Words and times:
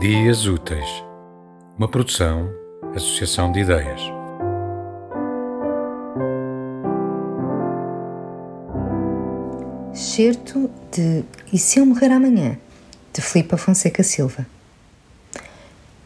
Dias 0.00 0.46
Úteis, 0.46 1.04
uma 1.76 1.86
produção, 1.86 2.50
associação 2.96 3.52
de 3.52 3.60
ideias. 3.60 4.00
Certo 9.92 10.70
de 10.90 11.22
E 11.52 11.58
se 11.58 11.80
eu 11.80 11.84
morrer 11.84 12.10
amanhã? 12.12 12.56
de 13.12 13.20
Filipe 13.20 13.58
Fonseca 13.58 14.02
Silva. 14.02 14.46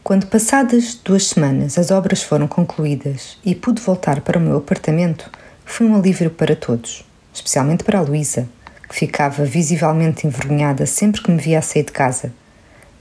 Quando 0.03 0.27
passadas 0.27 0.97
duas 0.97 1.29
semanas 1.29 1.79
as 1.79 1.93
obras 1.93 2.21
foram 2.21 2.49
concluídas 2.49 3.39
e 3.45 3.55
pude 3.55 3.81
voltar 3.81 4.23
para 4.23 4.41
o 4.41 4.43
meu 4.43 4.57
apartamento, 4.57 5.31
foi 5.65 5.87
um 5.87 5.95
alívio 5.95 6.31
para 6.31 6.57
todos, 6.57 7.05
especialmente 7.33 7.85
para 7.85 8.01
a 8.01 8.03
Luísa, 8.03 8.49
que 8.89 8.97
ficava 8.97 9.45
visivelmente 9.45 10.27
envergonhada 10.27 10.85
sempre 10.85 11.23
que 11.23 11.31
me 11.31 11.41
via 11.41 11.61
a 11.61 11.63
sair 11.63 11.85
de 11.85 11.93
casa 11.93 12.33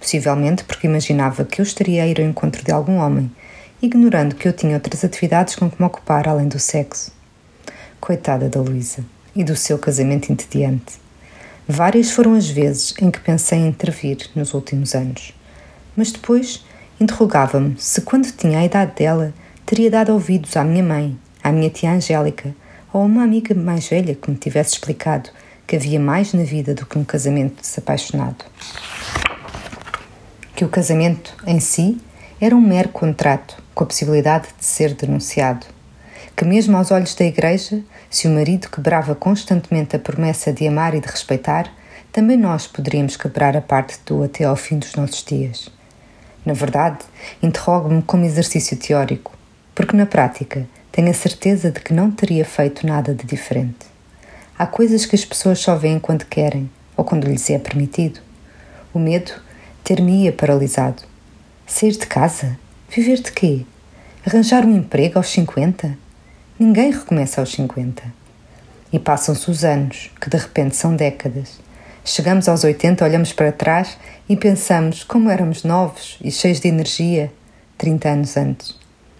possivelmente 0.03 0.65
porque 0.65 0.85
imaginava 0.85 1.45
que 1.45 1.61
eu 1.61 1.63
estaria 1.63 2.03
a 2.03 2.07
ir 2.07 2.19
ao 2.19 2.27
encontro 2.27 2.61
de 2.61 2.73
algum 2.73 2.97
homem, 2.97 3.31
ignorando 3.81 4.35
que 4.35 4.45
eu 4.45 4.51
tinha 4.51 4.75
outras 4.75 5.05
atividades 5.05 5.55
com 5.55 5.71
que 5.71 5.81
me 5.81 5.87
ocupar 5.87 6.27
além 6.27 6.49
do 6.49 6.59
sexo. 6.59 7.09
Coitada 8.01 8.49
da 8.49 8.59
Luísa 8.59 9.05
e 9.33 9.45
do 9.45 9.55
seu 9.55 9.79
casamento 9.79 10.29
entediante. 10.29 11.01
Várias 11.65 12.11
foram 12.11 12.35
as 12.35 12.49
vezes 12.49 12.93
em 13.01 13.09
que 13.09 13.21
pensei 13.21 13.59
em 13.59 13.69
intervir 13.69 14.29
nos 14.35 14.53
últimos 14.53 14.93
anos, 14.93 15.33
mas 15.95 16.11
depois 16.11 16.65
interrogava-me 16.99 17.77
se, 17.79 18.01
quando 18.01 18.29
tinha 18.29 18.59
a 18.59 18.65
idade 18.65 18.91
dela, 18.97 19.33
teria 19.65 19.89
dado 19.89 20.11
ouvidos 20.11 20.57
à 20.57 20.65
minha 20.65 20.83
mãe, 20.83 21.17
à 21.41 21.49
minha 21.49 21.69
tia 21.69 21.93
Angélica 21.93 22.53
ou 22.91 23.01
a 23.03 23.05
uma 23.05 23.23
amiga 23.23 23.55
mais 23.55 23.87
velha 23.87 24.13
que 24.13 24.29
me 24.29 24.35
tivesse 24.35 24.73
explicado 24.73 25.29
que 25.65 25.77
havia 25.77 25.99
mais 25.99 26.33
na 26.33 26.43
vida 26.43 26.75
do 26.75 26.85
que 26.85 26.99
um 26.99 27.05
casamento 27.05 27.61
desapaixonado 27.61 28.43
que 30.63 30.67
o 30.67 30.69
casamento 30.69 31.35
em 31.45 31.59
si 31.59 31.99
era 32.39 32.55
um 32.55 32.61
mero 32.61 32.87
contrato 32.87 33.61
com 33.75 33.83
a 33.83 33.87
possibilidade 33.87 34.47
de 34.57 34.63
ser 34.63 34.93
denunciado, 34.93 35.65
que 36.37 36.45
mesmo 36.45 36.77
aos 36.77 36.89
olhos 36.89 37.13
da 37.15 37.25
Igreja, 37.25 37.83
se 38.09 38.29
o 38.29 38.31
marido 38.31 38.69
quebrava 38.69 39.13
constantemente 39.13 39.97
a 39.97 39.99
promessa 39.99 40.53
de 40.53 40.65
amar 40.65 40.95
e 40.95 41.01
de 41.01 41.07
respeitar, 41.07 41.69
também 42.13 42.37
nós 42.37 42.65
poderíamos 42.65 43.17
quebrar 43.17 43.57
a 43.57 43.61
parte 43.61 43.99
do 44.05 44.23
até 44.23 44.45
ao 44.45 44.55
fim 44.55 44.79
dos 44.79 44.95
nossos 44.95 45.21
dias. 45.25 45.69
Na 46.45 46.53
verdade, 46.53 46.99
interrogo-me 47.41 48.01
como 48.01 48.23
exercício 48.23 48.77
teórico, 48.77 49.33
porque 49.75 49.97
na 49.97 50.05
prática 50.05 50.65
tenho 50.93 51.09
a 51.09 51.13
certeza 51.13 51.71
de 51.71 51.81
que 51.81 51.93
não 51.93 52.09
teria 52.09 52.45
feito 52.45 52.87
nada 52.87 53.13
de 53.13 53.25
diferente. 53.25 53.85
Há 54.57 54.65
coisas 54.65 55.05
que 55.05 55.15
as 55.15 55.25
pessoas 55.25 55.59
só 55.59 55.75
veem 55.75 55.99
quando 55.99 56.23
querem 56.23 56.69
ou 56.95 57.03
quando 57.03 57.27
lhes 57.27 57.49
é 57.49 57.59
permitido. 57.59 58.21
O 58.93 58.99
medo 58.99 59.33
ter-me-ia 59.83 60.31
paralisado. 60.31 61.03
Sair 61.67 61.91
de 61.91 62.07
casa? 62.07 62.57
Viver 62.89 63.21
de 63.21 63.31
quê? 63.33 63.65
Arranjar 64.25 64.65
um 64.65 64.77
emprego 64.77 65.19
aos 65.19 65.27
50? 65.27 65.97
Ninguém 66.57 66.91
recomeça 66.91 67.41
aos 67.41 67.51
50. 67.51 68.01
E 68.93 68.97
passam-se 68.97 69.51
os 69.51 69.65
anos, 69.65 70.09
que 70.21 70.29
de 70.29 70.37
repente 70.37 70.77
são 70.77 70.95
décadas. 70.95 71.59
Chegamos 72.05 72.47
aos 72.47 72.63
80, 72.63 73.03
olhamos 73.03 73.33
para 73.33 73.51
trás 73.51 73.97
e 74.29 74.37
pensamos 74.37 75.03
como 75.03 75.29
éramos 75.29 75.63
novos 75.63 76.17
e 76.21 76.31
cheios 76.31 76.61
de 76.61 76.69
energia 76.69 77.31
30 77.77 78.09
anos 78.09 78.37
antes. 78.37 78.79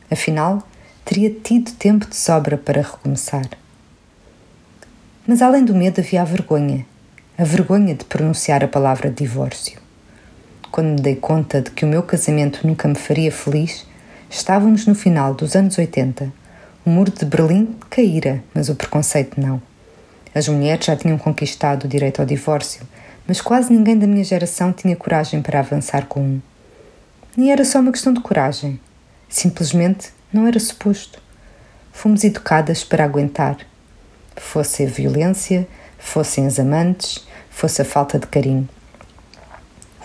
Afinal, 0.10 0.64
teria 1.04 1.30
tido 1.30 1.72
tempo 1.74 2.06
de 2.06 2.16
sobra 2.16 2.58
para 2.58 2.82
recomeçar. 2.82 3.50
Mas 5.28 5.42
além 5.42 5.66
do 5.66 5.76
medo 5.76 6.00
havia 6.00 6.22
a 6.22 6.26
vergonha. 6.26 6.86
A 7.38 7.44
vergonha 7.44 7.96
de 7.96 8.06
pronunciar 8.06 8.64
a 8.64 8.68
palavra 8.68 9.10
divórcio 9.10 9.83
quando 10.74 10.88
me 10.88 11.02
dei 11.02 11.16
conta 11.16 11.62
de 11.62 11.70
que 11.70 11.86
o 11.86 11.88
meu 11.88 12.02
casamento 12.02 12.66
nunca 12.66 12.88
me 12.88 12.96
faria 12.96 13.32
feliz, 13.32 13.86
estávamos 14.28 14.88
no 14.88 14.96
final 14.96 15.36
dos 15.36 15.56
anos 15.56 15.78
80. 15.78 16.34
O 16.84 16.90
muro 16.90 17.12
de 17.12 17.24
Berlim 17.26 17.76
caíra, 17.92 18.44
mas 18.56 18.70
o 18.70 18.76
preconceito 18.76 19.40
não. 19.40 19.62
As 20.34 20.48
mulheres 20.48 20.84
já 20.84 20.96
tinham 20.96 21.20
conquistado 21.20 21.84
o 21.84 21.88
direito 21.88 22.22
ao 22.22 22.26
divórcio, 22.26 22.82
mas 23.28 23.40
quase 23.40 23.72
ninguém 23.72 23.96
da 23.96 24.08
minha 24.08 24.24
geração 24.24 24.74
tinha 24.74 24.96
coragem 24.96 25.44
para 25.44 25.60
avançar 25.60 26.08
com 26.08 26.22
um. 26.22 26.42
Nem 27.38 27.52
era 27.52 27.64
só 27.64 27.80
uma 27.80 27.92
questão 27.92 28.12
de 28.12 28.22
coragem. 28.22 28.80
Simplesmente 29.30 30.10
não 30.34 30.48
era 30.48 30.60
suposto. 30.60 31.22
Fomos 31.92 32.24
educadas 32.24 32.84
para 32.84 33.04
aguentar. 33.04 33.58
Fosse 34.38 34.86
a 34.86 34.88
violência, 34.88 35.68
fossem 36.00 36.48
as 36.48 36.58
amantes, 36.58 37.24
fosse 37.52 37.80
a 37.80 37.86
falta 37.86 38.18
de 38.18 38.26
carinho. 38.26 38.68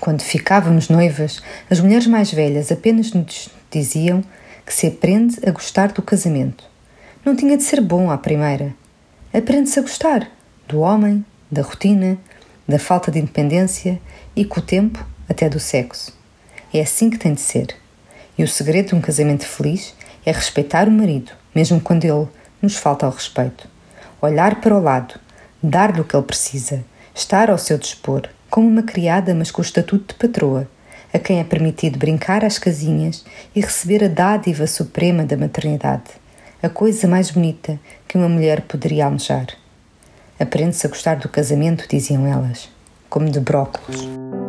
Quando 0.09 0.23
ficávamos 0.23 0.89
noivas, 0.89 1.43
as 1.69 1.81
mulheres 1.81 2.07
mais 2.07 2.33
velhas 2.33 2.73
apenas 2.73 3.13
nos 3.13 3.51
diziam 3.71 4.25
que 4.65 4.73
se 4.73 4.87
aprende 4.87 5.39
a 5.47 5.51
gostar 5.51 5.93
do 5.93 6.01
casamento. 6.01 6.65
Não 7.23 7.37
tinha 7.37 7.59
de 7.59 7.63
ser 7.63 7.83
bom 7.83 8.11
à 8.11 8.17
primeira. 8.17 8.75
Aprende-se 9.35 9.79
a 9.79 9.83
gostar 9.83 10.27
do 10.67 10.81
homem, 10.81 11.23
da 11.51 11.61
rotina, 11.61 12.17
da 12.67 12.79
falta 12.79 13.11
de 13.11 13.19
independência 13.19 14.01
e, 14.35 14.47
com 14.47 14.61
o 14.61 14.63
tempo, 14.63 15.07
até 15.29 15.47
do 15.47 15.61
sexo. 15.61 16.17
É 16.73 16.81
assim 16.81 17.11
que 17.11 17.19
tem 17.19 17.35
de 17.35 17.43
ser. 17.43 17.77
E 18.39 18.43
o 18.43 18.49
segredo 18.49 18.89
de 18.89 18.95
um 18.95 19.03
casamento 19.03 19.45
feliz 19.45 19.95
é 20.25 20.33
respeitar 20.33 20.89
o 20.89 20.91
marido, 20.91 21.33
mesmo 21.55 21.83
quando 21.83 22.07
ele 22.07 22.29
nos 22.63 22.77
falta 22.77 23.05
ao 23.05 23.13
respeito. 23.13 23.69
Olhar 24.23 24.59
para 24.63 24.75
o 24.75 24.83
lado, 24.83 25.21
dar-lhe 25.63 26.01
o 26.01 26.05
que 26.05 26.17
ele 26.17 26.25
precisa, 26.25 26.83
estar 27.15 27.51
ao 27.51 27.59
seu 27.59 27.77
dispor 27.77 28.27
como 28.51 28.69
uma 28.69 28.83
criada, 28.83 29.35
mas 29.35 29.51
com 29.51 29.61
o 29.61 29.65
estatuto 29.65 30.15
de 30.15 30.19
patroa, 30.19 30.69
a 31.13 31.19
quem 31.19 31.41
é 31.41 31.45
permitido 31.45 31.99
brincar 31.99 32.45
às 32.45 32.59
casinhas 32.59 33.25
e 33.55 33.61
receber 33.61 34.05
a 34.05 34.09
dádiva 34.09 34.67
suprema 34.67 35.25
da 35.25 35.37
maternidade, 35.37 36.11
a 36.63 36.69
coisa 36.69 37.07
mais 37.07 37.31
bonita 37.31 37.79
que 38.07 38.17
uma 38.17 38.29
mulher 38.29 38.63
poderia 38.63 39.07
almejar. 39.07 39.47
Aprende-se 40.39 40.87
a 40.87 40.91
gostar 40.91 41.17
do 41.17 41.29
casamento, 41.29 41.87
diziam 41.89 42.27
elas, 42.27 42.69
como 43.09 43.31
de 43.31 43.41
brócolos. 43.41 44.48